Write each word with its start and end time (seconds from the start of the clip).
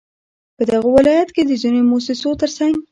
په 0.57 0.63
دغه 0.71 0.87
ولايت 0.97 1.29
كې 1.35 1.43
د 1.45 1.51
ځينو 1.61 1.79
مؤسسو 1.91 2.29
ترڅنگ 2.41 2.75